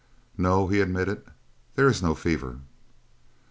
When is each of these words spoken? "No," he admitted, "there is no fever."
"No," 0.35 0.65
he 0.65 0.81
admitted, 0.81 1.23
"there 1.75 1.87
is 1.87 2.01
no 2.01 2.15
fever." 2.15 2.57